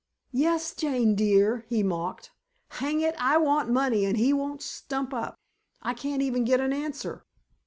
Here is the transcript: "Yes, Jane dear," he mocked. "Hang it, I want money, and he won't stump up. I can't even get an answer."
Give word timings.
"Yes, 0.33 0.73
Jane 0.73 1.13
dear," 1.13 1.63
he 1.69 1.83
mocked. 1.83 2.31
"Hang 2.81 3.01
it, 3.01 3.13
I 3.19 3.37
want 3.37 3.69
money, 3.69 4.03
and 4.03 4.17
he 4.17 4.33
won't 4.33 4.63
stump 4.63 5.13
up. 5.13 5.35
I 5.83 5.93
can't 5.93 6.23
even 6.23 6.43
get 6.43 6.59
an 6.59 6.73
answer." 6.73 7.23